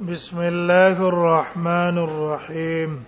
[0.00, 3.02] بسم الله الرحمن الرحيم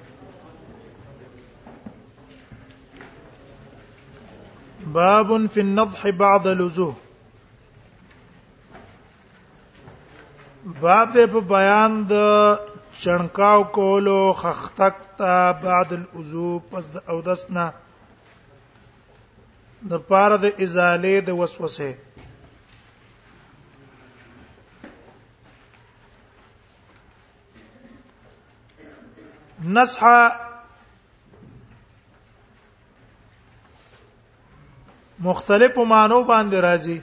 [4.94, 6.94] باب في النضح بعد لزوه
[10.82, 12.14] باب په بیان د
[13.00, 17.70] چنکاو کولو خختک تا بعد الوضو پس د اودسنا
[19.90, 21.94] د پاره د ازاله د وسوسه
[29.76, 30.04] نصح
[35.26, 36.98] مختلفو مانو باندې راځي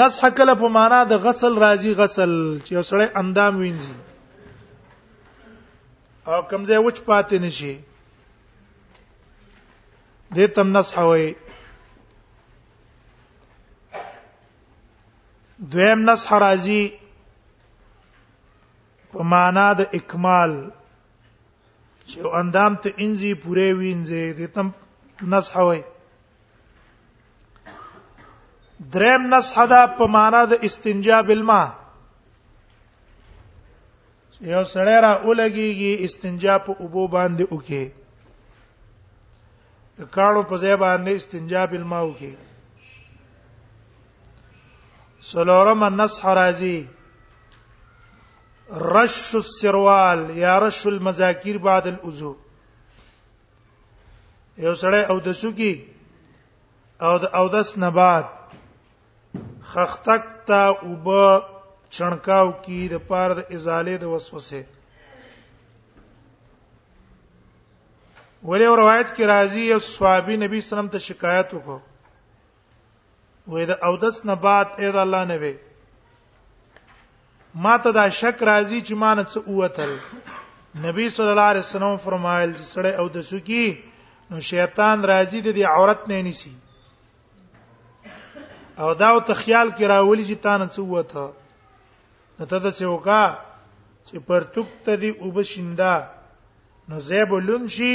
[0.00, 2.32] نصح کله په معنا د غسل راځي غسل
[2.66, 3.94] چې وسړی اندام وینځي
[6.32, 7.74] او کمزې وچ پاتې نشي
[10.34, 11.30] دې تم نصح وایي
[15.74, 16.82] دویم نصح راځي
[19.12, 20.52] په معنا د اکمال
[22.10, 24.66] چې اندام ته انځي پوره وینځي د تم
[25.34, 25.80] نصح وي
[28.94, 31.68] دریم نصح دا په معنا د استنجا بالماء
[34.52, 37.84] یو سړی را ولګيږي استنجا په اوبو باندې وکي
[39.98, 42.32] د کاړو په ځای باندې استنجا بالماء وکي
[45.30, 46.78] سلورم نصح راځي
[48.72, 52.34] رش السروال یا رش المذاکیر بعد الوضو
[54.58, 55.74] یو سړی او د سکی
[57.00, 58.24] او د او دس نه بعد
[59.72, 61.08] خختک تا وب
[61.90, 64.62] چڼکاو کی د پاره د ازاله د وسوسه
[68.42, 71.78] ولی روایت کې راځي یو صحابي نبی صلی الله علیه وسلم ته شکایت وکړو
[73.48, 75.54] وې د او دس نه بعد اې د الله نبی
[77.64, 79.90] ما ته دا شک راځي چې مان څه اوتل
[80.86, 83.66] نبی صلی الله علیه وسلم فرمایل چې سړی او د سکی
[84.30, 86.52] نو شیطان راځي د دې عورت نه نیسی
[88.82, 91.26] او دا او ته خیال کې راولي چې تان څه وته
[92.38, 93.24] نو ته څه وکا
[94.06, 95.94] چې پرتوک ته دی وب شیندا
[96.88, 97.94] نو زیب لون شي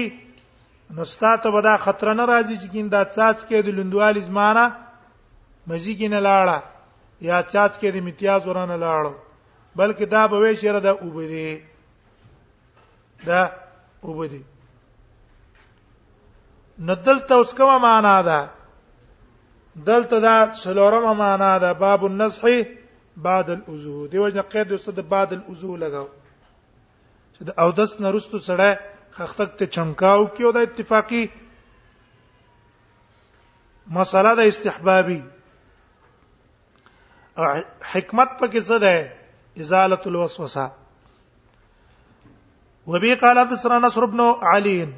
[0.95, 4.65] نو ستاته به دا خطر نه راځي چې کیندا څاڅ کې د لوندوال زمانہ
[5.67, 6.57] مزي کې نه لاړه
[7.29, 9.13] یا څاڅ کې د امتیاز ورانه لاړه
[9.75, 11.63] بلکې دا به وې چیرې دا وبدي
[13.25, 13.41] دا
[14.03, 14.41] وبدي
[16.79, 18.39] ندل توس کومه معنا ده
[19.75, 22.47] دلته دا څلورمه معنا ده باب النصح
[23.17, 26.07] بعد الوضو دی وجه قید وسد بعد الوضو لګاو
[27.35, 28.79] چې د اودس نرستو سره
[29.11, 31.27] خختک ته چمکاو کیو دا اتفاقی
[33.91, 35.23] مسله د استحبابي
[37.37, 37.43] او
[37.91, 39.20] حکمت پکې څه ده
[39.59, 40.71] ازاله الوسوسه
[42.87, 44.89] وبي قال حدثنا نصر بن علي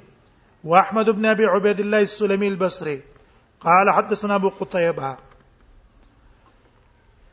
[0.63, 3.01] واحمد بن ابي عبيد الله السلمي البصري
[3.59, 5.17] قال حدثنا ابو قتيبه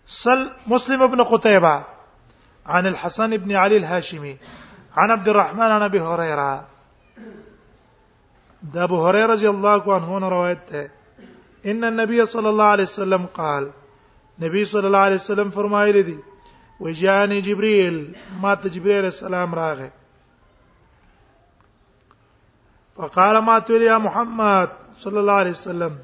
[0.07, 1.85] سل مسلم بن قتيبة
[2.67, 4.37] عن الحسن بن علي الهاشمي
[4.97, 6.67] عن عبد الرحمن عن ابي هريره
[8.63, 10.87] ده ابو هريره رضي الله عنه روایت ہے
[11.71, 13.71] ان النبي صلى الله عليه وسلم قال
[14.39, 16.17] نبي صلى الله عليه وسلم فرمایلی دی
[16.81, 19.91] وجاني جبريل ما ته جبريل السلام راغه
[22.95, 24.69] فقال ما تقول يا محمد
[24.99, 25.99] صلى الله عليه وسلم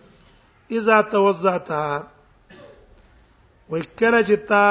[0.70, 1.72] اذا توضعت
[3.70, 4.66] وکله جتا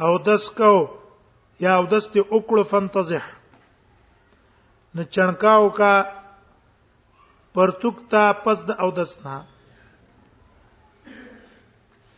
[0.00, 0.72] او دس کو
[1.60, 3.24] یا او دس ته وکړو فنتزح
[4.94, 5.94] نه چنکاو کا
[7.54, 9.44] پرتوک تا پس د او دس نه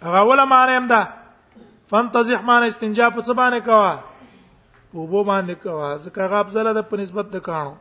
[0.03, 1.24] هغه ولا معنی هم ده
[1.91, 3.91] فانتزح معنی استنجا په څه باندې کوا
[4.93, 7.75] په وبو باندې کوا ځکه غاب زله د په نسبت د کانو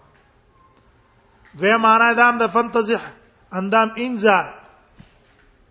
[1.59, 3.01] دوی معنی دام د فانتزح
[3.59, 4.37] اندام انزا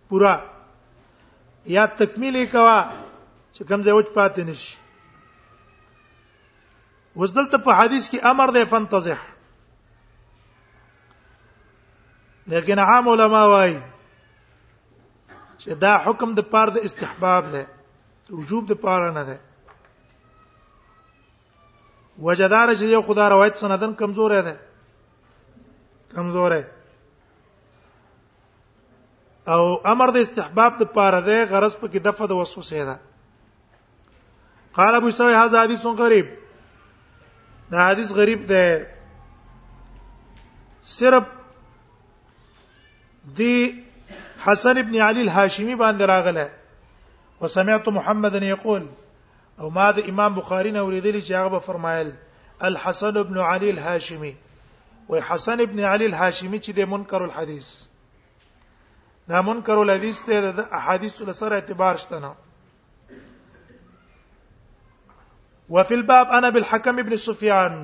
[0.09, 0.35] پورا
[1.75, 2.79] یا تکمیل کوا
[3.55, 4.71] چې کوم ځای وچ پاتې نشي
[7.19, 9.19] وزدلته په حدیث کې امر دی فانتزح
[12.53, 13.77] لیکن عام علما وايي
[15.61, 17.63] چې دا حکم د پاره د استحباب نه
[18.33, 19.39] وجوب د پاره نه ده
[22.27, 24.55] وجدار چې یو خدا روایت سندن کمزور ده
[26.15, 26.67] کمزور ده
[29.53, 32.97] او امر د استحباب د پاره ده غرض په کې دفه د وسوسه ده
[34.79, 36.27] قال ابو سوي هذا حديث غريب
[37.71, 38.63] دا حدیث غریب ده
[40.95, 41.23] صرف
[43.37, 43.57] دی
[44.45, 46.45] حسن ابن علی الهاشمی باندې راغله
[47.43, 48.87] وسمعت محمدا يقول
[49.59, 52.11] او ما د امام بخاری نه اوریدلی چې هغه فرمایل
[52.69, 54.33] الحسن ابن علي الهاشمي
[55.09, 57.73] وي حسن ابن علي الهاشمي چې د منکر الحديث
[59.33, 62.33] دا منکر الحديث ته د احادیث له سره اعتبار شته نه
[65.77, 67.77] وفي الباب انا بالحكم ابن سفيان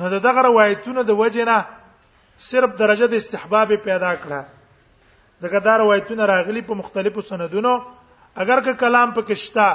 [0.00, 1.58] نو دغه روایتونه د وجنه
[2.52, 4.57] صرف درجه د استحباب پیدا کړه
[5.42, 7.72] ځکه دا روایتونه راغلي په مختلفو سندونو
[8.44, 9.68] اگر که کلام په شتا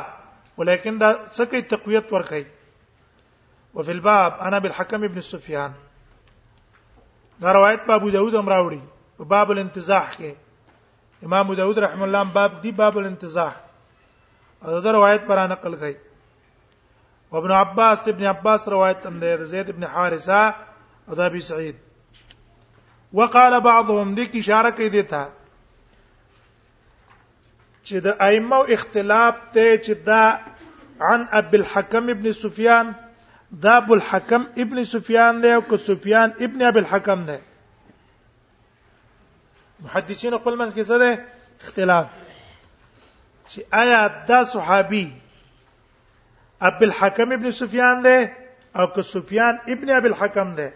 [0.58, 2.46] ولیکن دا څه کوي تقویت ور کوي
[3.76, 5.72] وفي الباب انا بالحكم ابن سفيان
[7.46, 8.82] دا روایت په ابو داود هم راوړي
[9.18, 10.32] په باب الانتزاح کې
[11.28, 13.54] امام ابو داود رحم الله باب دی باب الانتزاح
[14.66, 15.96] دا دا روایت پر نقل کړي
[17.38, 20.44] ابن عباس ابن عباس روایت هم دی زید ابن حارثه
[21.08, 21.76] او ابي سعيد
[23.14, 25.24] وقال بعضهم ذيك اشاره کوي دیتا
[27.88, 30.24] چې د ائمه او اختلاف ته چې دا
[31.10, 32.86] عن ابي الحكم ابن سفيان
[33.64, 37.38] دا ابو الحكم ابن سفيان دی او که سفيان ابن ابي الحكم دی
[39.88, 41.12] محدثین خپل منځ کې څه دی
[41.64, 42.08] اختلاف
[43.48, 45.06] چې آیا دا صحابي
[46.70, 48.18] ابي الحكم ابن سفيان دی
[48.80, 50.70] او که سفيان ابن ابي الحكم دی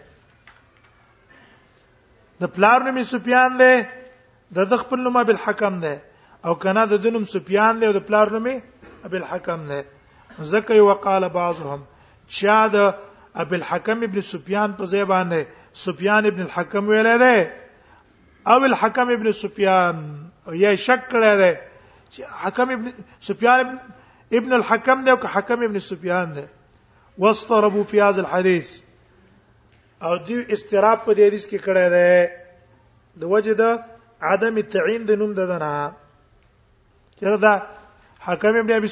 [2.42, 3.74] د پلار نوم سفيان دی
[4.58, 5.94] د خپل نوم ابي الحكم دی
[6.46, 8.56] او کنا د دنم سفیان له د پلار نومې
[9.06, 9.84] ابل حکم نه
[10.52, 11.80] زکه یو قال بعضهم
[12.40, 12.76] چا د
[13.44, 15.40] ابل حکم ابن سفیان په ځای باندې
[15.86, 17.38] سفیان ابن الحکم ویل دی
[18.52, 19.96] او الحکم ابن سفیان
[20.60, 21.54] یا شک کړی دی
[22.12, 22.90] چې حکم ابن
[23.28, 23.76] سفیان ابن,
[24.40, 26.44] ابن الحکم دی او که حکم ابن سفیان دی
[27.24, 28.68] واستربوا في هذا الحديث
[30.08, 32.30] او دی استراب په دې حدیث کې کړی دی
[33.20, 33.82] د وجه د
[34.32, 35.72] عدم تعین د نوم ددنه
[37.18, 37.54] چیرې دا
[38.26, 38.90] حکم ابن ابي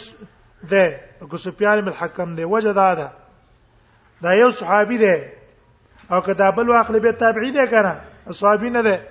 [0.71, 3.11] ده ابو سفيان بن الحكم ده وجدا ده
[4.23, 5.33] دا یو صحابي ده
[6.11, 7.95] او کدا بل واخل به تابعی ده کنه
[8.33, 9.09] صحابي نه ده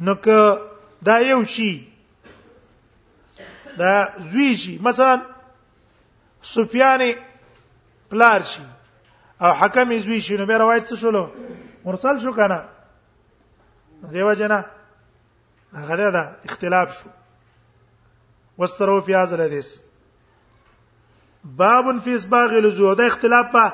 [0.00, 0.60] نو که
[1.04, 1.92] دا یو شی
[3.78, 5.22] دا زوی شي مثلا
[6.42, 7.14] سفيان
[8.10, 8.62] پلار شي
[9.42, 11.30] او حکم زوی شي نو به روایت څه شولو
[11.84, 12.64] مرسل شو کنه
[14.12, 14.64] دیو جنا
[15.74, 17.08] هغه دا اختلاف شو
[18.58, 19.78] واسترو فی هذا الحديث
[21.56, 23.72] باب فی اسباغ الوضوء دا اختلاف په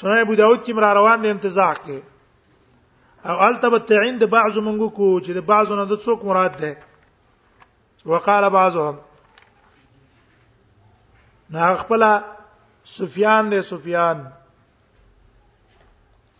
[0.00, 2.00] سنن ابو داود کې مر روان دي امتزاق کې
[3.30, 6.76] او التبت عند بعض منغو کو چې د بعضو نه د څوک مراد ده
[8.06, 8.96] وقال بعضهم
[11.50, 12.02] نا خپل
[12.98, 14.26] سفیان دی سفیان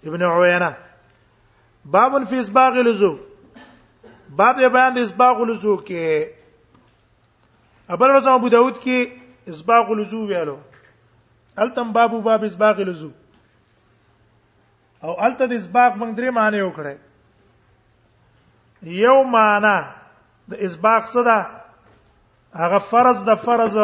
[0.05, 0.75] ابن عوینه
[1.85, 3.17] باب فی اسباغ الوضوء
[4.37, 6.27] باب یې بیان د اسباغ الوضوء کې
[7.93, 9.19] ابل ورځ ابو داود کې
[9.53, 10.55] اسباغ الوضو ویالو
[11.63, 13.09] التم بابو باب اسباغ الوضو
[15.05, 16.95] او الته د اسباغ موږ درې معنی وکړه
[19.01, 19.77] یو معنی
[20.53, 21.39] د اسباغ څه ده
[22.61, 23.75] هغه فرض د فرض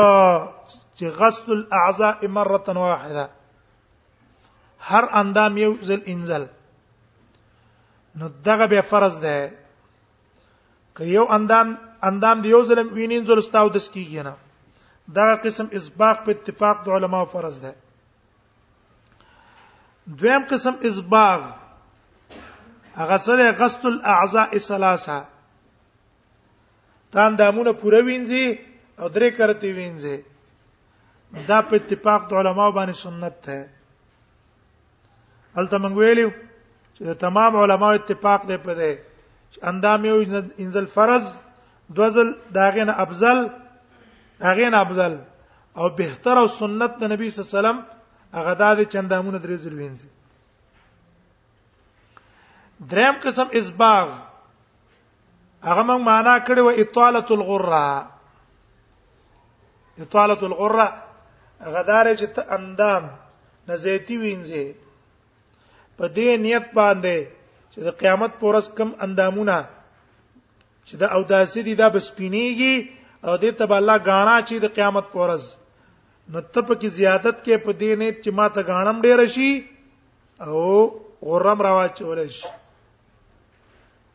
[0.94, 3.24] چې غسل الاعضاء مره واحده
[4.92, 6.44] هر اندام یو ځل انزل
[8.22, 9.36] نو دغه به فرض ده
[10.96, 11.68] که یو اندام
[12.06, 14.34] اندام دی یو ظلم وینین زل استاو دس کیږي نه
[15.16, 17.72] دا قسم اسباق په اتفاق د علما فرض ده
[20.20, 21.40] دویم قسم اسباغ
[22.98, 25.18] هغه سره غسل الاعضاء الثلاثه
[27.16, 28.46] تان دامونه پوره وینځي
[29.00, 30.16] او درې کرتی وینځي
[31.48, 33.58] دا په اتفاق د علما باندې سنت ده
[35.60, 36.28] الته موږ ویلو
[36.94, 38.90] چې تمام علما اتفاق دی په دې
[39.72, 40.16] اندام یو
[40.58, 41.26] انزل فرض
[41.96, 43.48] دوزل داغه نه افضل
[44.40, 45.18] داغه نه افضل
[45.76, 47.78] او بهتر او سنت د نبی صلی الله علیه وسلم
[48.38, 50.08] هغه د چندامونه درې ځل وینځي
[52.90, 54.08] دریم قسم اسباغ
[55.68, 57.88] هغه موږ معنا کړی و اطاله الغره
[60.04, 60.88] اطاله الغره
[61.74, 62.26] غدار چې
[62.56, 63.04] اندام
[63.68, 64.66] نزيتی وینځي
[65.96, 67.16] په دې نیت باندې
[67.72, 69.58] چې د قیامت پورس کم اندامونه
[70.90, 72.74] چې دا او داسې دي دا بس پینېږي
[73.28, 75.44] او دې ته الله غاڼه چې د قیامت پورز
[76.32, 79.50] نو ته په کې زیادت کې په دې نه چې ما ته غاڼم ډېر شي
[80.46, 82.48] او غرم راواچول شي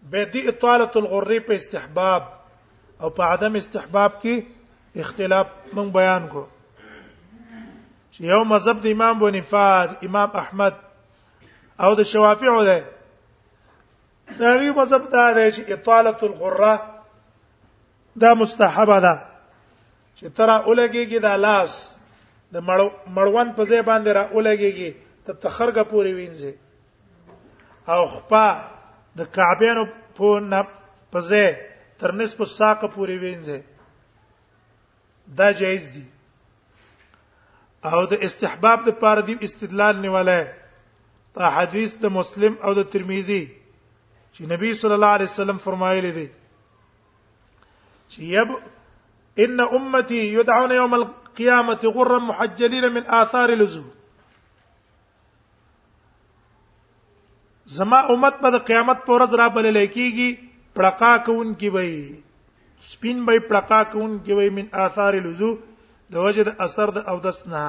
[0.10, 2.24] به دې اطاله الغرې په استحباب
[3.02, 4.36] او په عدم استحباب کې
[5.06, 6.44] اختلاف مون بیان کو
[8.14, 10.74] چې یو مذهب د امام بونیفاد امام احمد
[11.86, 12.80] او د شوافیعو ده
[14.30, 16.76] دا غي مذهب دا دی چې اطاله القرى
[18.16, 19.16] دا مستحبه ده
[20.18, 21.96] چې ترا اولګيږي دا لاس
[22.54, 22.60] د
[23.18, 24.90] مړوند په ځای باندې را اولګيږي
[25.26, 26.54] ته تخرګه پوری وینځي
[27.88, 28.48] او خپا
[29.18, 29.84] د کعبېنو
[30.18, 30.62] په نه
[31.12, 31.50] په ځای
[32.00, 33.60] تر نسب ساقه پوری وینځي
[35.28, 36.06] دا جایز دي
[37.94, 40.44] او د استحباب د پاره دی استدلال نیولای
[41.34, 43.63] په حدیث د مسلم او د ترمذی
[44.38, 46.24] چې نبی صلی الله علیه وسلم فرمایلی دی
[48.12, 48.50] چې یب
[49.46, 53.84] ان امتي يدعون يوم القيامه غرا محجلين من آثار الوضوء
[57.80, 60.30] زما امت په قیامت پر ورځ را بلل کېږي
[60.80, 61.92] پړقا کوونکی وي
[62.90, 65.56] سپین به پړقا کوونکی وي من آثار الوضوء
[66.16, 67.64] د وجد اثر د او دسنه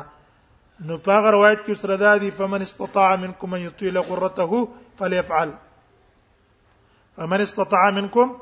[0.88, 4.50] نو په روایت کې سره دا دي فمن استطاع منكم ان يطيل غرته
[4.98, 5.52] فليفعل
[7.16, 8.32] فمن استطاع منکم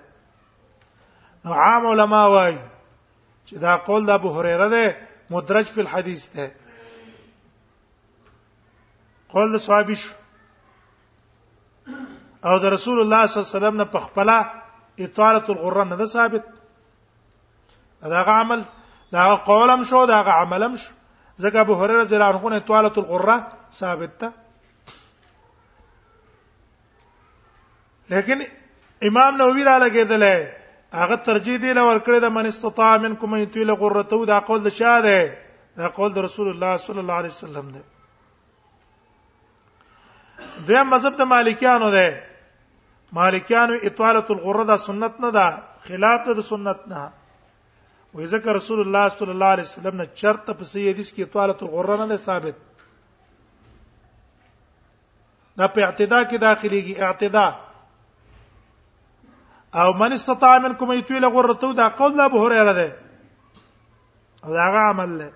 [1.45, 2.57] نو عام علما وايي
[3.47, 4.97] چې دا قول د ابو هريره ده
[5.37, 6.51] مدرج فی الحديث ده
[9.35, 10.22] قول د صحابي شو
[12.49, 14.29] او د رسول الله صلی الله علیه وسلم نه په خپل
[15.07, 16.45] اطاله الغره نه ثابت
[18.13, 18.63] دا عمل
[19.13, 20.93] دا قولم شو دا عملم شو
[21.43, 23.37] ځکه ابو هريره رضی الله عنه نه اطاله الغره
[23.81, 24.29] ثابت ده
[28.11, 28.41] لیکن
[29.09, 30.25] امام نووي را لګیدل
[30.93, 35.19] هغه ترجیح دی لور کړی د من استطاع منکم یتیل غرته دا قول د شاده
[35.77, 37.81] دا قول د رسول الله صلی الله علیه وسلم دی
[40.67, 42.09] دویم مذهب د مالکیانو دی
[43.17, 45.47] مالکیانو اطاله الغره دا سنت نه ده
[45.89, 47.03] خلاف ده سنت نه
[48.15, 51.55] وې ذکر رسول الله صلی الله علیه وسلم نه چرت په سي حدیث کې اطاله
[51.67, 52.57] الغره نه ثابت
[55.59, 57.47] دا په اعتدا کې داخليږي اعتدا
[59.83, 62.89] او من استطاع منکم یطیل غرته دا قول ابو هريره ده
[64.45, 65.31] او دا هغه عمل له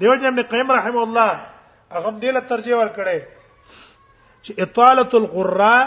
[0.00, 1.30] دیو جن ابن قیم رحم الله
[1.92, 3.20] هغه دې له ترجیح ور کړی
[4.44, 5.80] چې اطاله القراء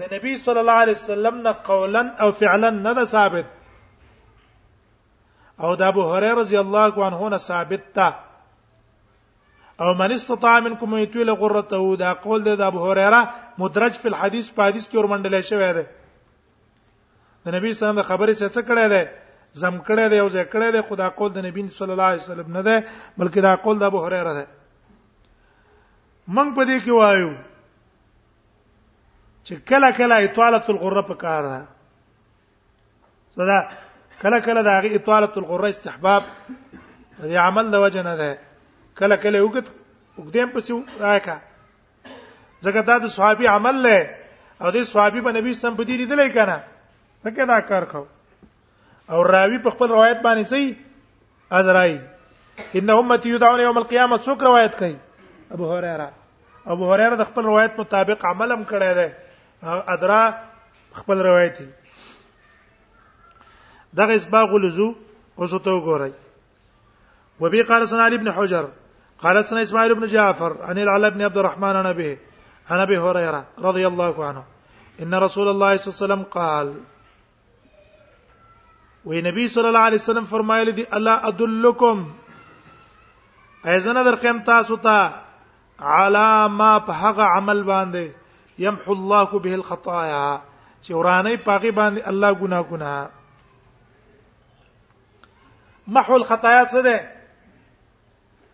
[0.00, 3.46] د نبی صلی الله علیه وسلم نه قولا او فعلا نه ثابت
[5.64, 8.08] او د ابو هريره رضی الله عنه نه ثابت تا
[9.82, 13.20] او من استطاع منکم یطیل قرته دا قول د ابو هريره
[13.58, 15.84] مدرج فی الحديث په حدیث کې ورمنډل شوی دی
[17.44, 19.02] د نبی صلی الله علیه وسلم د خبرې څه څه کړی دی
[19.60, 22.48] زم کړی دی او ځکه کړی دی خدا قول د نبی صلی الله علیه وسلم
[22.56, 22.76] نه دی
[23.18, 24.46] بلکې دا قول د ابو هريره دی
[26.34, 27.30] موږ په دې کې وایو
[29.46, 31.60] چې کله کله اطاله الغره په کار ده
[33.34, 33.58] صدا
[34.22, 36.22] کله کله د هغه اطاله الغره استحباب
[37.22, 38.28] دې عمل د وجه نه ده
[39.00, 39.66] کله کله وګت
[40.18, 40.72] وګدم پسې
[41.06, 41.36] راکا
[42.64, 43.98] ځکه دا د صحابي عمل له
[44.62, 46.58] او د صحابي په نبی سم په دې لیدلې کنه
[47.22, 48.06] څنګه دا کار کو
[49.12, 50.74] او راوی په خپل روایت باندې صحیح
[51.60, 51.98] ازرای
[52.78, 54.96] ان امتی یدعون یوم القیامه څوک روایت کوي
[55.58, 56.08] ابو هريره
[56.76, 59.08] ابو هريره د خپل روایت مطابق عملم کړی دی
[59.62, 60.24] ادرا
[60.94, 61.68] خپل روایت دي
[63.98, 64.90] دغه اسباغ لزو
[65.40, 66.06] اوس ته و
[67.40, 68.66] وبي قال سن علي بن حجر
[69.18, 72.18] قال سن اسماعيل بن جعفر عن العلاء بن عبد الرحمن عن ابيه
[72.70, 74.44] عن ابي هريره رضي الله عنه
[75.02, 76.74] ان رسول الله صلى الله عليه وسلم قال
[79.04, 82.10] وی نبی صلى الله عليه وسلم فرمایل دي الله ادلکم
[83.66, 85.12] ايزن درکم تاسو ته
[85.80, 88.21] علا ما په هغه عمل باندې
[88.58, 90.40] يمحو الله به الخطايا
[90.84, 93.08] چې ورانه پاغي باندې الله ګناه ګناه
[95.86, 96.96] محو الخطايا څه ده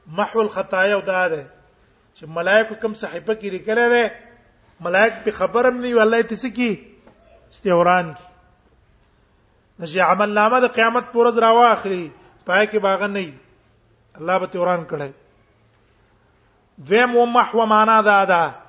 [0.07, 1.47] محو الخطايا ودا ده
[2.15, 4.11] چې ملائکه کوم صحیفه کې لیکل ده
[4.81, 6.79] ملائک به خبرم نه والله تاسو کې
[7.51, 8.23] استوران کې
[9.81, 12.11] نشي عمل نامه د قیامت پر ورځ راواخلي
[12.47, 13.33] پای کې باغ نه
[14.19, 15.11] الله به توران کړي
[16.79, 18.68] دویم و محو معنا ده ده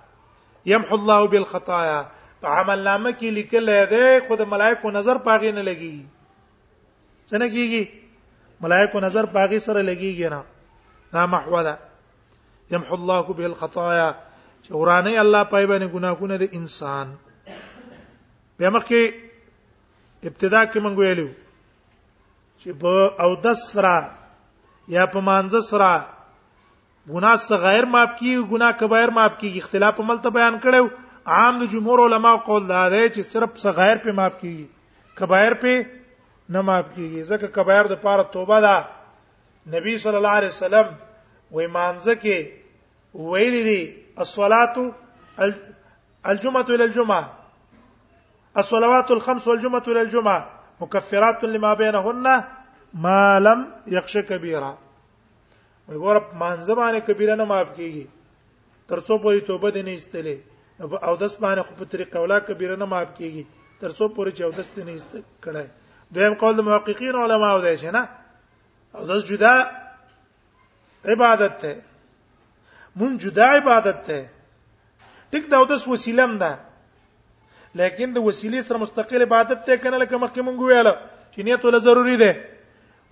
[0.72, 2.00] يمحو الله بالخطايا
[2.42, 5.98] په عمل نامه کې لیکل دی خود ملائکه نظر پاغې نه لګي
[7.30, 7.84] څنګه کیږي
[8.66, 10.42] ملائکه نظر پاغې سره لګيږي نه
[11.14, 11.76] دا محوله
[12.76, 14.08] يمحو الله بالخطايا
[14.64, 17.16] چې ورانه الله پای باندې ګناهونه د انسان
[18.58, 19.04] په مخ کې
[20.24, 21.30] ابتدا کې مونږ ویلو
[22.62, 23.98] چې په او دسرا
[24.98, 25.94] یا په مانځ سره
[27.14, 30.84] ګناه صغیر معاف کیږي ګناه کبایر معاف کیږي اختلاف عمل ته بیان کړو
[31.38, 34.66] عام د جمهور علما قول دا دی چې صرف صغیر په معاف کیږي
[35.22, 35.74] کبایر په
[36.54, 38.76] نه معاف کیږي ځکه کبایر د پاره توبه ده
[39.78, 40.88] نبی صلی الله علیه وسلم
[41.56, 43.82] وې مانځه کې ویل دي
[44.26, 44.76] الصلاه
[46.34, 47.24] الجمعه الى الجمعه
[48.64, 52.30] الصلوات الخمس والجمعه الى الجمعه مكفرات لما بينهن
[53.08, 53.66] ما لم
[53.98, 54.72] يخش كبيره
[55.98, 58.06] ګوره مانځه باندې کبیره نه معاف کیږي
[58.92, 60.38] ترڅو پورې توبه دې نه استلې
[61.08, 63.44] او داس باندې خو په طریقه ولا کبیره نه معاف کیږي
[63.82, 65.68] ترڅو پورې چې او داس نه است کړای
[66.14, 68.02] دویم قول د محققین علما او دی شنه
[68.98, 69.54] او داس جدا
[71.06, 71.74] عبادت ته
[72.96, 74.30] مون جدا عبادت ته
[75.32, 76.52] ټیک دا او داس وسیله هم ده
[77.80, 80.94] لیکن د وسیلې سره مستقل عبادت ته کنه لکه مخکې مونږ ویاله
[81.34, 82.32] چې نیت ول ضروری ده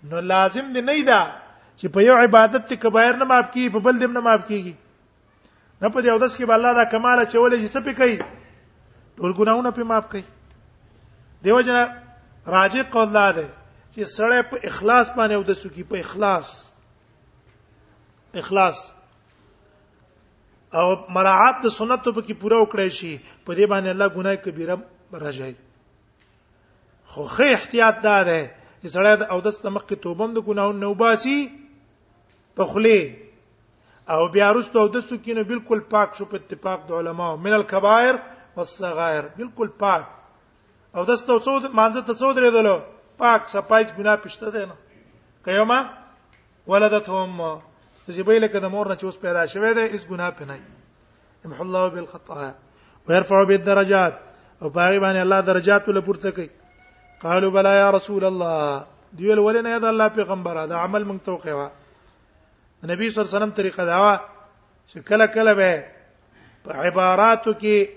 [0.09, 1.46] نو لازم دی نه ده
[1.79, 4.73] چې په یو عبادت کې کبایر نه معاف کیږي په بل دیم نه معاف کیږي
[5.81, 8.17] نه په دې اودس کې الله دا کمال چولې چې څه پی کوي
[9.17, 10.25] ټول ګناونه په معاف کوي
[11.45, 11.83] دیو جنا
[12.57, 13.43] راجع قول ده
[13.93, 16.49] چې سړی په اخلاص باندې اودس کوي په اخلاص
[18.43, 18.77] اخلاص
[20.81, 23.13] او مراعات د سنتو په کې پوره وکړی شي
[23.45, 24.75] په دې باندې الله ګناه کبیره
[25.23, 25.53] راځي
[27.13, 28.41] خو خې احتیاط دار دی
[28.81, 31.39] چې سړی د اودس تمخ کې توبه هم د ګناهونو نوباسي
[32.57, 32.99] په خلی
[34.13, 38.15] او بیا رستو د سکینه بالکل پاک شو په اتفاق د علماو من الکبائر
[38.55, 40.03] والصغائر بالکل پاک
[40.97, 42.75] او د ستو څو مانزه ته څو درې دلو
[43.23, 44.77] پاک صفایز ګنا پښته ده نه
[45.49, 45.79] قیامه
[46.73, 47.41] ولدتهم
[48.29, 50.57] به لکه د مور نه چې اوس پیدا شوه ده اس ګناه پنه
[51.47, 52.51] امح الله بالخطايا
[53.09, 56.47] ويرفع بالدرجات او پاغي باندې الله درجات له پورته کوي
[57.25, 58.77] قالوا بلا يا رسول الله
[59.21, 61.71] دیول ولنه یاد الله پیغمبره دا عمل مونږ توقعه
[62.85, 64.15] نبی صلی الله علیه وسلم طریقه دا وا
[64.93, 65.83] چې کله کله به
[66.65, 67.89] په عباراتو کې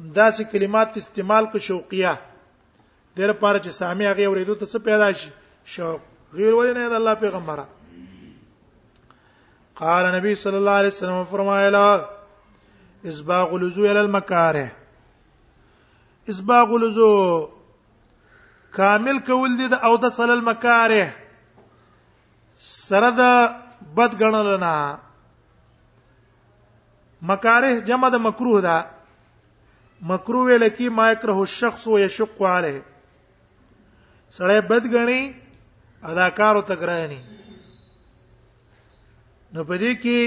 [0.00, 2.18] داسې کلمات استعمال کو شوقیه
[3.16, 5.30] دغه لپاره چې سامي هغه اوریدو ته څه پیدا شي
[5.64, 6.00] شوق
[6.32, 7.66] غیر ولې نه د الله پیغمبره
[9.74, 12.06] قال نبی صلی الله علیه وسلم فرمایلا
[13.04, 14.68] اسباغ الوزو الى المکاره
[16.28, 17.46] اسباغ الوزو
[18.72, 21.08] کامل کول دي د او د صلی المکاره
[22.74, 23.52] سره د
[23.98, 24.72] مثبت ګڼل نه
[27.30, 28.76] مکاره جمع د مکروه ده
[30.10, 32.82] مکروه لکی ما یکره الشخص او یشق علیه
[34.36, 35.22] سړی بد غني
[36.10, 37.20] اداکارو تګرانی
[39.54, 40.18] نو پدې کې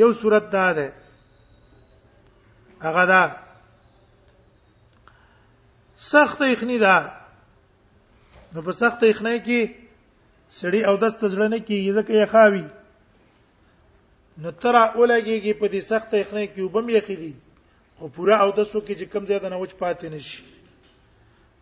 [0.00, 0.88] یو صورت دا ده
[2.86, 3.22] هغه دا
[6.10, 6.96] سخت اخنی ده
[8.54, 9.74] نو په سخت اخنی کې
[10.50, 12.64] سړی او دست زړه نه کیږي ځکه یې خاوي
[14.42, 17.32] نو تر اولګيږي په دې سخت یخنۍ کې وبم یخې دي
[17.98, 20.42] خو پورا او د سو کې چې کم زیاده نه وچ پاتې نشي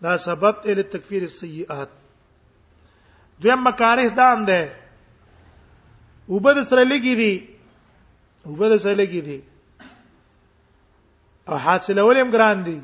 [0.05, 1.91] دا سبب ال تکفیر السیئات
[3.43, 4.73] دویم مکاره دان ده
[6.33, 7.33] وبد سره لګي دي
[8.49, 9.41] وبد سره لګي دي
[11.49, 12.79] او حاصل ولیم ګران دي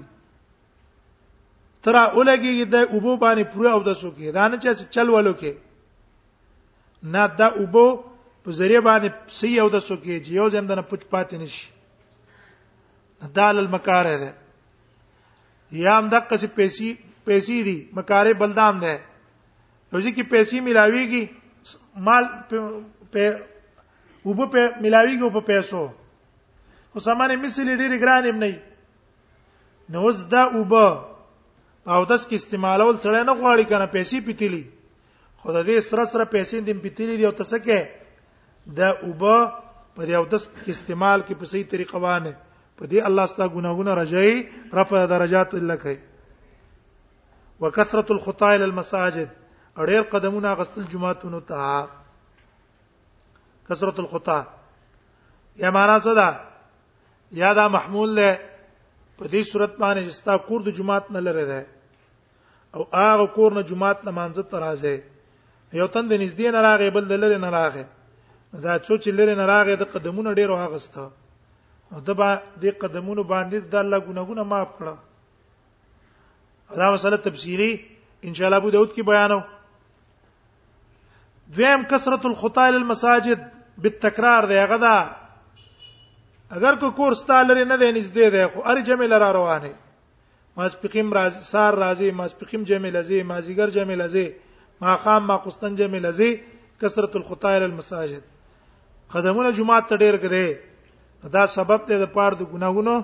[1.87, 5.33] تر اولګيږي د وبو باندې پورا او د سو کې دا نه چې چل ولو
[5.33, 5.55] کې
[7.18, 7.87] نه دا وبو
[8.44, 11.64] په ذریعہ باندې سی او د سو کې یو ځم دنه پټ پاتې نشي
[13.37, 14.31] دال المکاره ده
[15.83, 16.88] یا هم د قصې پیسې
[17.26, 18.94] پیسې دي مکاره بلدام ده
[19.92, 21.24] یوځي کې پیسې ملاويږي
[22.07, 22.24] مال
[23.12, 23.24] په
[24.28, 25.83] وبو په ملاويږي په پیسو
[26.90, 28.52] خو سمانه مثلی ډېری ګران هم نه
[29.94, 30.87] نو زدا وبو
[31.94, 34.62] او داس کې استعمالول سره نه غواړي کنه پیسې پیتلی
[35.42, 38.01] خو د دې سره سره پیسې دیم پیتلی دی او تاسو کې
[38.70, 39.38] د اوبه
[39.94, 42.33] په یو دس استعمال کې په صحیح طریقه وانه
[42.79, 44.37] په دې الله ستاسو ګناهونه رجای
[44.75, 45.96] رفع درجات لکه
[47.61, 49.29] وکثرت الخطا الى المساجد
[49.79, 51.87] اړیر قدمونه غسل جمعهتون ته
[53.68, 54.42] کثرت الخطا
[55.62, 56.40] یا معنا څه ده
[57.42, 58.37] یا دا محمول له
[59.18, 61.61] په دې صورت باندې چې ستا کور د جمعهت نه لره ده
[62.75, 64.94] او هغه کور نه جمعهت لمانځه ترازه
[65.72, 67.85] یو تند نږدې نه راغی بل دلر نه راغی
[68.60, 71.02] دا څو چې لري نه راغې د قدمونو ډیرو هغسته
[71.92, 72.30] او د با
[72.62, 74.94] د قدمونو باندې د الله ګناګونه معاف کړه
[76.76, 77.70] دا مسله تفصیلی
[78.28, 79.40] ان شاء الله ابو داود کې بیانو
[81.56, 83.40] دویم کثرت الخطا للمساجد
[83.82, 84.96] بالتکرار دی هغه دا
[86.56, 89.72] اگر کو کورس تعالی نه دی نږدې دی خو ار جمع لار روانه
[90.56, 94.28] ماسپقیم راز سار رازی ماسپقیم جمع لزی مازیګر جمع لزی
[94.80, 96.30] ما خام ما قسطن جمع لزی
[96.80, 98.20] کثرت الخطا للمساجد
[99.12, 100.46] قدمونه جمعات ته ډیر کړي
[101.37, 102.94] دا سبب ته د پاره د ګناغونو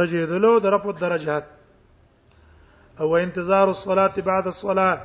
[0.00, 1.44] رجیدلو درپو درجات
[3.00, 4.96] او انتظار الصلاه بعد الصلاه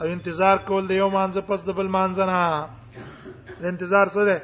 [0.00, 2.40] او انتظار کول د یو مانځه پس د بل مانځه نه
[3.72, 4.36] انتظار څه ده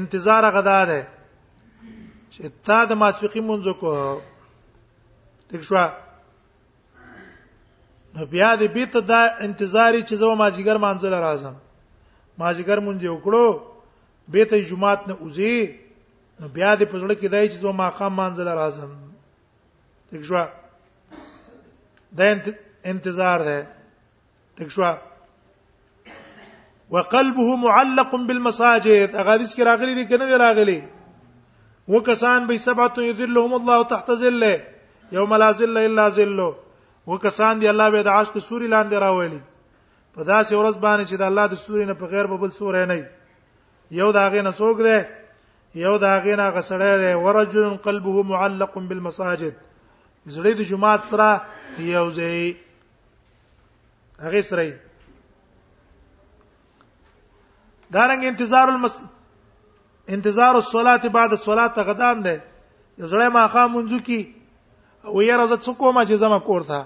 [0.00, 1.00] انتظار غدا ده
[2.34, 3.92] چې تا د ماسفقي منځ کو
[5.48, 5.76] ټیک شو
[8.14, 11.54] نو بیا دې بیت دا انتظاری چې زو ماځیګر مانځل راځم
[12.40, 13.46] ماځګر مونږ یو کړو
[14.34, 15.56] به ته جمعات نه اوزي
[16.40, 18.90] نو بیا دې په زړه کې دای چې زما ماقام مانځل راځم
[20.10, 20.44] ټیک شو
[22.18, 22.26] دا
[22.92, 23.58] انتظار ده
[24.60, 24.84] ټیک شو
[26.96, 30.80] وقلبه معلق بالمساجد اغادیس کې راغلي دي کنه راغلي
[31.94, 34.52] وکسان به سبعه یذلهم الله تحت ظله
[35.20, 36.48] یوم لا ظل الا ظله
[37.12, 39.38] وکسان دی الله به د عاشق سوري لاندې راوړي
[40.14, 42.96] په داسې ورځ باندې چې د الله د سورې نه په غیر بل سورې نه
[44.00, 44.98] یو دا غې نه څوک دی
[45.84, 49.54] یو دا غې نه غسړې دی ورجل قلبه معلق بالمساجد
[50.34, 51.28] زړې د جمعات سره
[51.96, 52.40] یو ځای
[54.24, 54.64] هغه سره
[57.96, 58.94] دارنګ انتظار المس
[60.16, 62.34] انتظار الصلاه بعد الصلاه غدام ده
[62.98, 64.20] یو ځړې ما خامونځو کی
[65.06, 66.80] او یې راځه څوک ما چې زما کور ته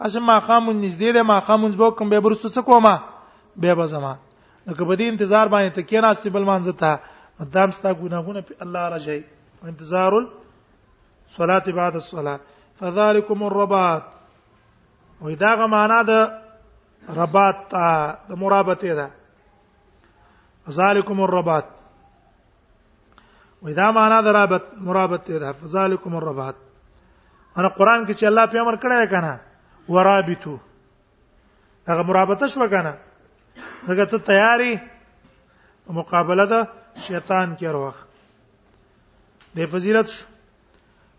[0.00, 2.94] اسه ما خامون نږدې ده ما خامون زبو کوم به برسو څه کومه
[3.56, 4.14] به به زما
[4.66, 6.98] نو په دې انتظار باندې ته کې راستي بل مانځه ته
[7.40, 9.20] مدام ستا ګناهونه په الله راځي
[9.68, 10.12] انتظار
[11.30, 12.38] الصلاه بعد الصلاه
[12.78, 14.02] فذلكم الرباط
[15.20, 16.40] وإذا غمانا ده
[17.16, 17.56] رباط
[18.28, 19.10] د مرابطه ده
[20.66, 21.64] فذلكم الرباط
[23.62, 26.54] وإذا معنا ده رابط مرابطه ده فذلكم الرباط
[27.58, 29.34] انا قران کې چې الله په امر کړی کنه
[29.88, 30.56] ورابطو
[31.88, 32.94] هغه مرابطه شو کنه
[33.88, 34.78] هغه ته تیاری
[35.90, 36.60] مقابله ده
[37.06, 37.94] شیطان کې وروخ
[39.56, 40.24] د فضیلت شو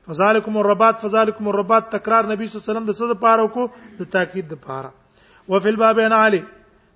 [0.07, 4.11] فذالکم الربات فذالکم الربات تکرار نبی صلی الله علیه وسلم د څه لپاره وکړو د
[4.17, 4.91] تاکید لپاره
[5.49, 6.41] وفي الباب عن علي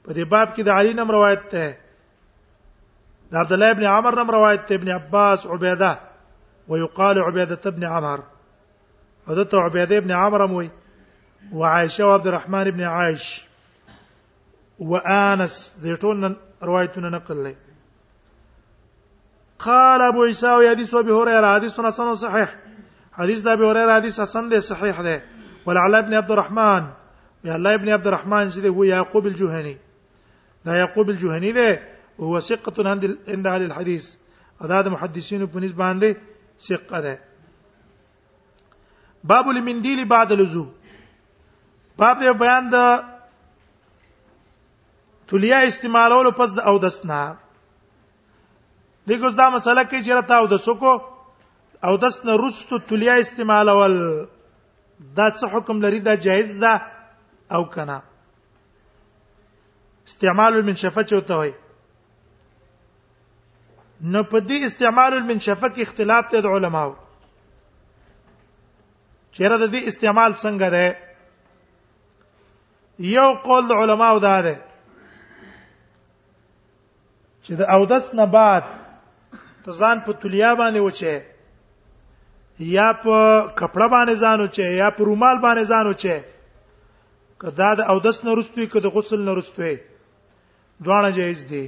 [0.03, 1.69] په دې باب کې د علي نم روایت ده
[3.31, 5.95] د عبد الله ابن عمر نم روایت ده ابن عباس عبيده
[6.67, 8.19] ويقال عبيده ابن عمر
[9.27, 10.69] او دته عبيده ابن عمر موي
[11.53, 13.25] وعائشه وعبد الرحمن ابن عائش
[14.79, 17.55] وانس دې ټول روایتونه نقل لي
[19.59, 22.55] قال ابو عيسى حديث ابي هريره حديث حسن صحيح
[23.13, 25.21] حديث ابي هريره حديث حسن ده صحيح ده
[25.65, 26.83] ولعلى ابن عبد الرحمن
[27.43, 29.77] يا الله ابن عبد الرحمن چې هو يعقوب الجهني
[30.65, 31.79] دا يعقوب الجهني ده
[32.19, 34.05] وهو ثقه عند عند اهل الحديث
[34.61, 36.09] هذا د محدثینو په نسبت باندې
[36.69, 37.19] ثقه ده
[39.23, 40.78] باب المنديل بعد الوضوء
[42.01, 42.75] باب دې بیان د
[45.29, 47.21] تولیا استعمالولو پس د او دسنا
[49.11, 50.93] دغه دا مسله کې چې راته او د سکو
[51.89, 53.95] او دسنا رستو تولیا استعمالول
[55.17, 56.73] دا څه حکم لري دا جایز ده
[57.59, 57.97] او کنه
[60.11, 61.53] استعمال المنشفه چوته وي
[64.01, 70.69] نو په دې استعمال المنشفه کې اختلاف دی د علماو چیرې د دې استعمال څنګه
[70.77, 70.85] ده
[72.99, 74.55] یو قول علماو دا ده
[77.43, 78.63] چې د اودس نه بعد
[79.63, 81.21] ته ځان په تولیا باندې وچه
[82.59, 83.17] یا په
[83.59, 86.23] کپړه باندې ځان وچه یا په رومال باندې ځان وچه
[87.41, 89.77] کدا د اودس نه رستوي کدا غسل نه رستوي
[90.83, 91.63] دواړه جایز دي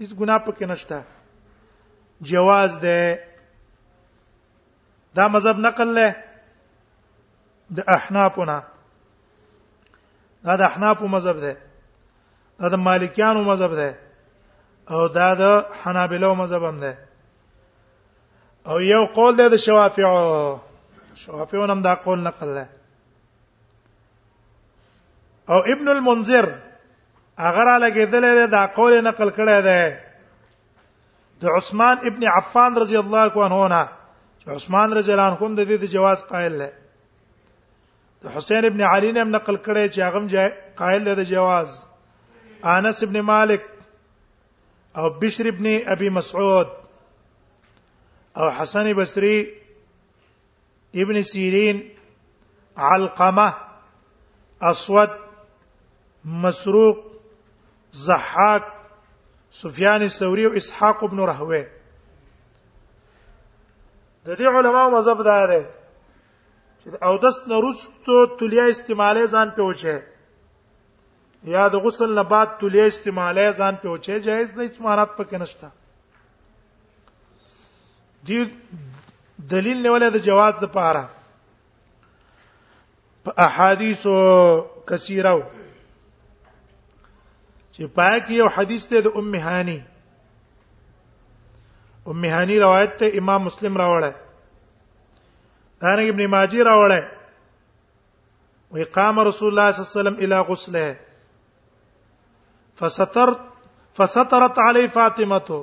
[0.00, 1.02] هیڅ ګناه پکې نشته
[2.30, 3.18] جواز ده
[5.14, 6.14] دا مذهب نقل له
[7.76, 8.62] د احنافونه
[10.46, 11.54] دا د احناف مذهب دی
[12.60, 13.90] دا د مالکیانو مذهب دی
[14.94, 15.42] او دا د
[15.82, 16.92] حنابلو مذهب هم دی
[18.70, 20.58] او یو قول دی د شوافیعو
[21.22, 22.64] شوافیعو هم دا قول نقل دی
[25.50, 26.48] او ابن المنذر
[27.38, 29.84] هغه را لګیدل دی دا قول نقل کړی دی
[31.40, 33.84] د عثمان ابن عفان رضی الله عنه نه
[34.54, 36.70] عثمان رضی الله عنه هم د دې د جواز قائل دی
[38.36, 40.48] حسین ابن علی نے نقل کړي چې هغه
[40.80, 41.68] قائل ده جواز
[42.76, 43.62] انس ابن مالک
[45.00, 46.66] او بشر ابن ابي مسعود
[48.36, 49.36] او حسن بصري
[51.04, 51.84] ابن سيرين
[52.88, 53.48] علقمه
[54.70, 55.10] اسود
[56.44, 56.98] مسروق
[58.06, 58.72] زحاق
[59.62, 61.64] سفيان الثوري او اسحاق ابن رهوه
[64.26, 65.66] د دې علماو مذهب دا ده
[66.86, 70.02] چې او دس نرستو تلیا استعماله ځان په وچه
[71.54, 75.68] یا د غسل نه بعد تلیا استعماله ځان په وچه جایز نه استعمالات پکې نشته
[78.26, 78.38] دی
[79.52, 81.04] دلیل نه ولې د جواز د پاره
[83.24, 84.04] په پا احادیث
[84.86, 89.80] کثیره چې پای کې یو حدیث ته د ام هانی
[92.14, 94.14] ام هانی روایت ته امام مسلم راوړل
[95.82, 97.04] دا نه ابن ماجه راوړل
[98.76, 100.86] وی قام رسول الله صلی الله علیه وسلم الى غسله
[102.78, 103.38] فسترت
[104.00, 105.58] فسترت علی فاطمه تو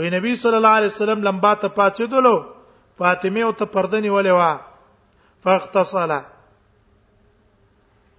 [0.00, 2.36] وی نبی صلی الله علیه وسلم لمبا ته پاتیدلو
[3.02, 4.60] فاطمه او ته پردنی ولې وا
[5.46, 6.22] فاختصلا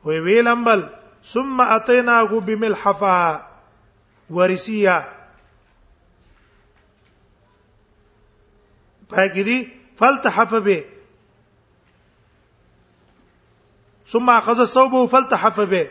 [0.05, 0.83] وی وی لمبل
[1.33, 3.15] ثم اتیناه بملحفه
[4.29, 5.03] ورسیه
[9.11, 9.59] پاګری
[9.99, 10.83] فلتحف به
[14.11, 15.89] ثم اخذ ثوبه فلتحف به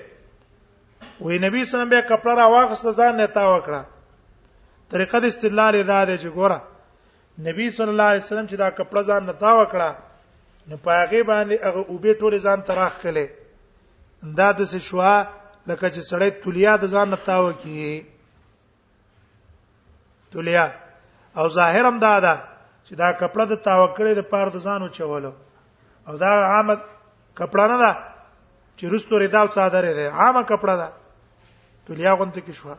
[1.21, 3.83] وې نبی صلی الله علیه وسلم کپڑا را واغسته ځان نه تا وکړه
[4.91, 6.61] طریقه د استدلال دا ده چې ګوره
[7.49, 9.95] نبی صلی الله علیه وسلم چې دا کپڑا ځان نه تا وکړه
[10.69, 13.27] نو پاغه باندې هغه اوبه ټول ځان تراخ کړي
[14.43, 15.17] دا د څه شوا
[15.67, 18.03] لکه چې سړی تولیا د ځان نه تا وکړي
[20.31, 20.71] تولیا
[21.37, 22.48] او ظاهرم دا ده
[22.89, 25.33] چې دا کپړه د تاوکړې د پاره د ځانو چولو
[26.09, 26.77] او دا عامه
[27.39, 27.91] کپړه نه ده
[28.79, 30.89] چې رستو رداو صادرې ده عامه کپړه ده
[31.87, 32.77] تولیا غونته کې شو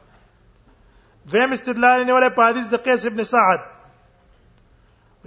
[1.33, 3.67] دویم استدلال نه ولا پادیس د قیس ابن سعد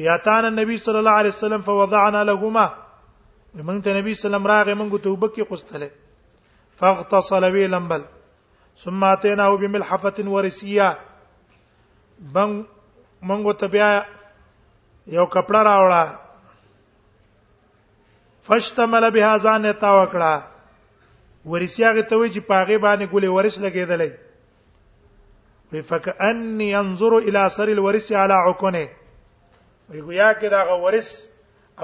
[0.08, 2.64] یاتان النبي صلی الله علیه وسلم فوضعنا لهما
[3.56, 8.02] موږ ته نبی سلام راغې موږ توبه کې قستله فاغتصل وی لمبل
[8.84, 10.90] ثم اتیناه بملحفه ورسیه
[12.36, 12.64] بن
[13.30, 13.90] موږ ته بیا
[15.06, 16.16] یو کپڑا راوړه
[18.46, 20.34] فشتمل به ځان ته وکړه
[21.52, 24.10] ورسیاغه ته وی چې پاغه باندې ګولې ورس لګیدلې
[25.72, 28.84] وی فکأنی انظر الی اثر الورس علی عکنه
[29.90, 31.10] وی ګویا کې دا ورس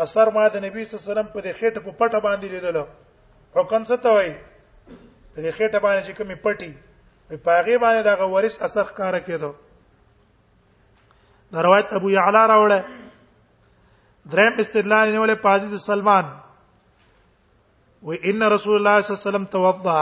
[0.05, 2.77] اثر ما د نبی صلی الله علیه وسلم په دې خېټه په پټه باندې لیدل
[3.57, 4.31] عکن څه ته وی
[5.35, 6.71] په دې خېټه باندې چې کومې پټي
[7.31, 9.53] وی پاغه باندې دا ورس اثر ښکارا کېدو
[11.53, 12.81] دا روایت ابو یعلا راوړه
[14.27, 16.25] دریم استدلال نیولې په حدیث سلمان
[18.03, 20.01] و ان رسول الله صلی الله علیه وسلم توضا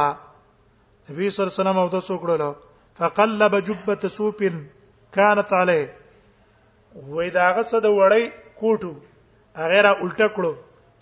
[1.10, 2.52] نبی صلی الله علیه وسلم او تاسو کړلو
[2.98, 4.42] فقلب جبه سوپ
[5.12, 5.90] كانت عليه
[7.16, 8.24] و دا غسه د وړی
[8.60, 8.92] کوټو
[9.62, 10.52] هغه را الټه کړو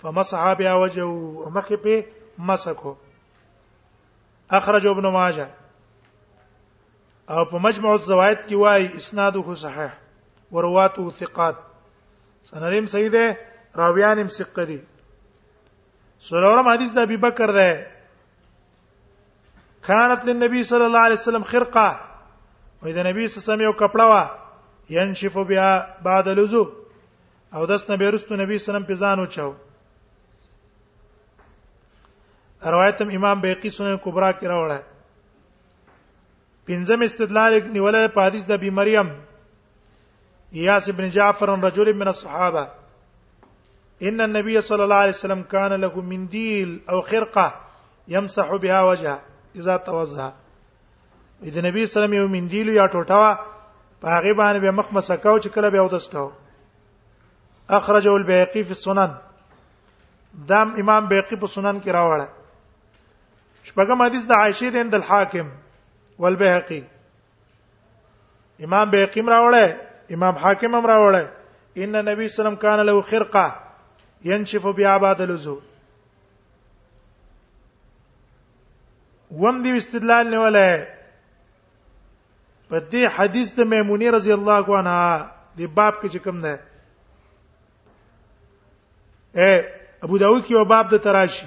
[0.05, 2.05] فمسح بها وجهه مخه په
[2.47, 2.95] مسکو
[4.59, 5.47] اخرج ابن ماجه
[7.31, 9.93] او په مجمع الزوائد کې وایي اسناده صحیح
[10.57, 11.57] ورواته ثقات
[12.51, 13.27] سندیم صحیح ده
[13.75, 14.79] راویان هم ثقه دي
[16.29, 17.71] سلورم حدیث د ابي بکر ده
[19.87, 21.91] كانت للنبي صلى الله عليه وسلم خرقه
[22.83, 24.25] وې د نبی صلی الله علیه وسلم یو کپړه وا
[24.99, 25.71] ينشف بها
[26.07, 26.63] بعد الوضو
[27.55, 29.53] او داس نبی رستو نبی صلی الله علیه وسلم پزان وچاو
[32.73, 34.81] روایت امام بیقی سنن کبرا کې راوړه
[36.67, 39.09] پنځم استدلال نیولې په حدیث د ابي مریم
[40.59, 42.69] اياس بن جعفر رجل من الصحابه
[44.09, 47.61] ان النبي صلى الله عليه وسلم كان له منديل او خرقه
[48.09, 49.21] يمسح بها وجهه
[49.57, 50.29] اذا توضا
[51.43, 53.55] اذا نبی صلی الله علیه وسلم یو مندیل یا ټوټه
[54.01, 56.31] په هغه باندې به مخ مسکاو چې کله به اودس کاو
[57.79, 59.15] اخرجه البيهقي في السنن
[60.53, 62.23] دام امام بيهقي په سنن کې راوړل
[63.65, 65.49] شپږم حدیث د عائشه د الحاکم
[66.25, 66.81] والبيهقي
[68.69, 69.75] امام بيهقي راوړل
[70.11, 71.27] امام حاکم هم راوړل
[71.85, 73.47] ان نبی سلام کان له خرقه
[74.31, 75.57] ينشف بعباد الوزو
[79.45, 80.73] وم دی استدلال نه ولای
[82.69, 85.09] په دې حدیث د میمونی رضی الله عنها
[85.63, 86.55] د باب کې کوم ده
[89.45, 89.47] ا
[90.07, 91.47] ابو داود کې او باب د تراشی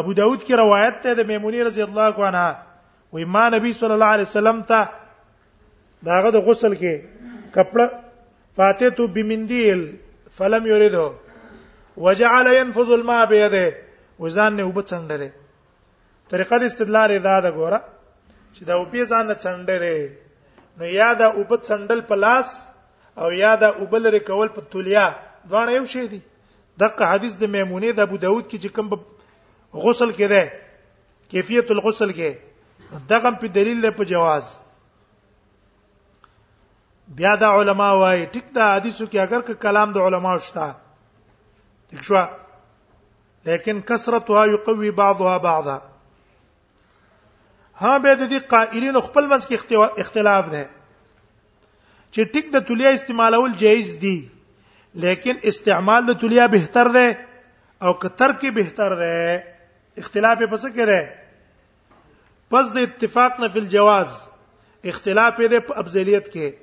[0.00, 2.50] ابو داود کې روایت ده د میمونی رضی الله عنها
[3.12, 4.82] وای ما نبی صلی الله علیه وسلم ته
[6.06, 7.86] داغه د غسل کې کپڑا
[8.56, 9.84] فاتتو بمندیل
[10.38, 11.08] فلم یریدو
[11.96, 13.72] وجعل ينفذ الماء بيده
[14.18, 15.30] وزان نه وب څنډلې
[16.30, 17.80] طریقه د استدلال ادا ده ګوره
[18.54, 19.98] چې دا وبې ځان نه څنډلې
[20.78, 22.48] نو یا دا وب څنډل په لاس
[23.20, 25.06] او یا دا وبل لري کول په تولیا
[25.50, 26.20] ځوان یو شی دی
[26.80, 30.44] دغه حدیث د میمونې د ابو داود کې چې کوم غسل کې ده
[31.34, 34.44] کیفیت الغسل کې دغه په دلیل له په جواز
[37.16, 40.66] بیا دا علما وایي ټیک دا حدیثو کې اگر که کلام د علما شته
[41.90, 42.16] ټیک شو
[43.48, 45.76] لیکن کثرتها یقوی بعضها بعضا
[47.84, 50.62] ها به د دې قائلین خپل منځ کې اختلاف ده
[52.12, 54.18] چې ټیک د تولیا استعمالول جایز دي
[55.08, 57.06] لیکن استعمال د تولیا بهتر ده
[57.86, 59.34] او که ترک بهتر ده
[60.04, 61.02] اختلاف پس کې ده
[62.54, 64.10] پس د اتفاق نه فل جواز
[64.92, 66.56] اختلاف دې په افضلیت کې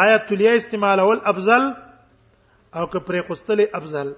[0.00, 1.62] آیا تولیه استعمال اول افضل
[2.74, 4.08] او که پرې خستل افضل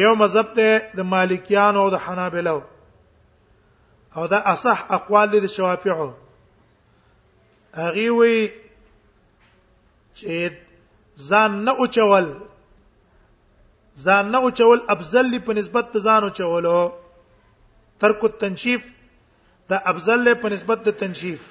[0.00, 0.68] یو مذهب ته
[0.98, 2.60] د مالکیانو او د حنابلو
[4.16, 6.10] او دا اصح اقوال د شوافیعو
[7.80, 8.38] هغه وی
[10.18, 10.50] چې
[11.30, 12.26] ځان نه اوچول
[14.06, 16.80] ځان نه اوچول افضل دی په نسبت ته ځان اوچولو
[18.00, 18.80] ترک التنشیف
[19.70, 21.42] دا افضل دی په نسبت د تنشیف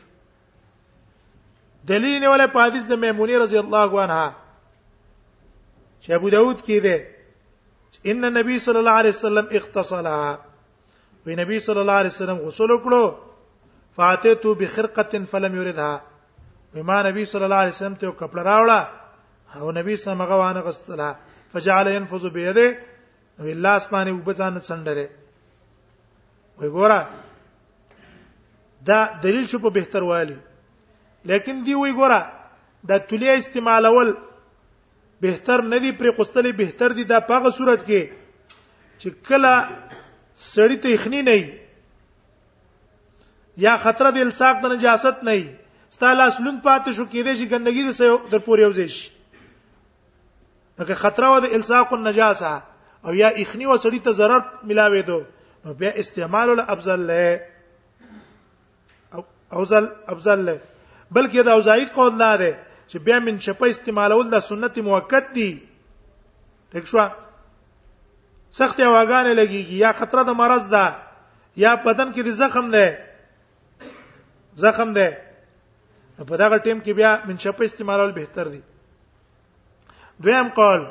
[1.92, 4.28] دلیل نه ولا په حدیث د میمونې رضی الله عنها
[6.02, 6.96] چې ابو داود کې ده
[8.12, 10.30] ان النبي صلى الله عليه وسلم اغتسلها
[11.26, 13.04] وی نبی صلی الله علیه وسلم غسل وکړو
[13.98, 16.02] فاتتو بخرقه فلم يردها
[16.74, 18.82] بما نبی صلی الله علیه وسلم ته کپړه راوړه
[19.60, 21.10] او نبی سم هغه وانه غستله
[21.54, 22.68] فجعل ينفذ بيده
[23.40, 25.08] وی الله اسمانه وبځان څنډله
[26.60, 27.00] وی ګوره
[28.88, 30.38] دا دلیل شو په بهتر والی
[31.30, 32.20] لیکن دی وی ګوره
[32.90, 34.12] د تولې استعمالول
[35.26, 38.02] بهتر نه دی پرې قستلې بهتر دی دا پاغه صورت کې
[39.02, 39.54] چې کله
[40.54, 41.36] سړی ته خنی نه
[43.66, 45.38] یا خطر د الصاق د نجاست نه
[45.96, 49.10] ستاله اصلون پاتې شو کېدې چې ګندګي د در پورې یوځي شي
[50.80, 52.54] دغه خطر و د الصاق النجاسه
[53.10, 55.20] او یا اخنی و سړی ته zarar ملاوي دو
[55.66, 57.42] نو بیا استعمال ول افضل له
[59.14, 59.24] او
[59.62, 60.58] افضل افضل له
[61.12, 65.60] بلکې دا اوزای قول لا ده چې بیا من شپه استعمالول د سنت موقت دي
[66.72, 67.00] ټیک شو
[68.60, 70.86] سخت واغانه لګيږي یا خطر د مرض ده
[71.64, 72.86] یا بدن کې زخم ده
[74.66, 75.08] زخم ده
[76.32, 78.62] په دا ټیم کې بیا من شپه استعمالول بهتر دي
[80.26, 80.82] دویم قول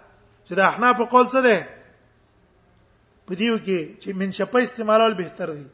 [0.48, 1.56] چې د احناف په قول څه ده
[3.28, 5.64] په دیو کې چې منشپه استعمالول بهتر دي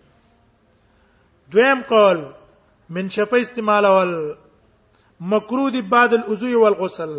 [1.54, 2.18] دویم قول
[2.96, 4.12] منشپه استعمالول
[5.34, 7.12] مکروه دی بعد الوضو والغسل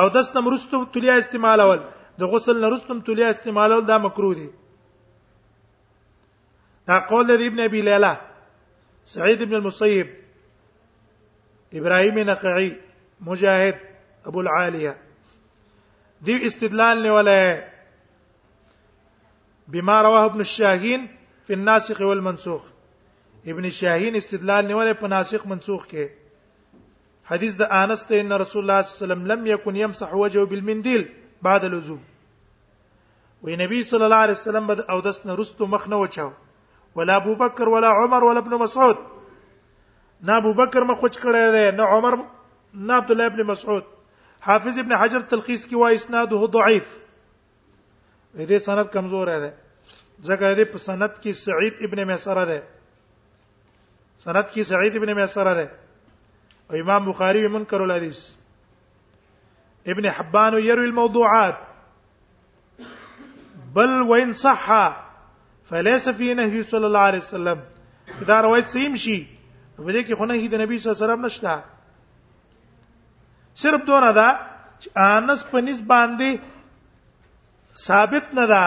[0.00, 1.82] او دسته مرستم تلیا استعمالول
[2.22, 4.48] د غسل نه رستم تلیا استعمالول دا مکروه دي
[6.88, 8.16] دا قول د ابن ابي ليلى
[9.18, 10.08] سعيد بن المصيب
[11.82, 12.74] ابراهيم نقعي
[13.20, 13.78] مجاهد
[14.32, 14.96] ابو العاليه
[16.26, 17.62] دی استدلال نه ولا
[19.68, 21.08] بما رواه ابن الشاهين
[21.46, 22.62] في الناسخ والمنسوخ
[23.46, 26.08] ابن شاهین استدلال نه ولا په ناسخ منسوخ کې
[27.30, 30.44] حدیث د انس ته ان رسول الله صلی الله علیه وسلم لم يكن يمسح وجهه
[30.44, 31.08] بالمنديل
[31.42, 31.98] بعد الوضوء
[33.42, 36.32] وی نبی صلی الله علیه وسلم بد او دس نه رستو مخ نه وچاو
[36.96, 38.96] ولا ابو بکر ولا عمر ولا ابن مسعود
[40.22, 42.18] نه ابو بکر مخ وچ کړی دی نه عمر
[42.74, 43.82] نه عبد الله ابن مسعود
[44.46, 46.86] حافظ ابن حجر تلخیص کې وایي اسناده ضعیف
[48.50, 49.50] دې سند کمزور دی
[50.28, 52.60] ځکه دې په سند کې سعید ابن میسره دی
[54.24, 55.66] سند کې سعید ابن میسره دی
[56.68, 58.20] او امام بخاری منکر الحدیث
[59.94, 61.58] ابن حبان يروي الموضوعات
[63.74, 64.64] بل وان صح
[65.72, 67.58] فليس في نهي صلى الله عليه وسلم
[68.28, 69.18] دا روایت سیم شي
[69.76, 71.54] په دې کې خو نه هی د نبی صلی الله علیه وسلم نشته
[73.62, 74.28] صرف دونه دا
[75.16, 76.30] انس په نس باندې
[77.86, 78.62] ثابت نه ده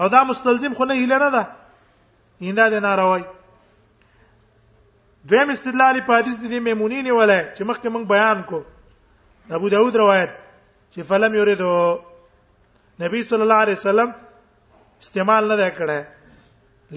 [0.00, 1.42] او دا مستلزم خو نه هیله نه ده
[2.46, 3.22] ایندا د ناروای
[5.28, 8.58] دویم استدلال په حدیث د میمونین ولې چې مخکې موږ بیان کو
[9.58, 10.30] ابو داود روایت
[10.92, 11.74] چې فلم یریدو
[13.02, 14.10] نبی صلی الله علیه وسلم
[15.04, 16.04] استعمال نه کړه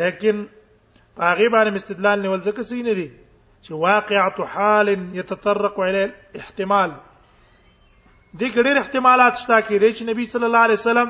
[0.02, 0.46] لیکن
[1.20, 3.10] هغه باندې استدلال نیول ځکه سینې دي
[3.66, 4.88] چې واقعه حال
[5.20, 6.92] يتطرق الى الاحتمال
[8.40, 11.10] دې ګډېر احتمالات شته کې د نبی صلی الله علیه وسلم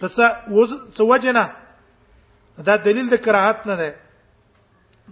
[0.00, 1.44] تاسو وجنه
[2.68, 3.94] دا دلیل د کراهت نه ده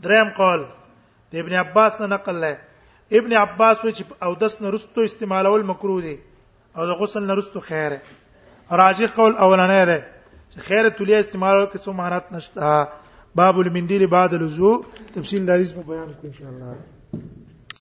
[0.06, 2.56] دریم قول د ابن عباس نه نقل لای
[3.20, 6.16] ابن عباس و چې او دس نه رستو استعمالول مکروه دي
[6.76, 8.02] او د غسل نه رستو خیره
[8.82, 10.02] راجح قول اولنۍ ده
[10.66, 12.60] خیر تولیه استعمال کې څه مهارت نشته
[13.38, 14.72] باب المندیل بعد الوضو
[15.14, 16.74] تفصیل د حدیث په بیان کو ان شاء الله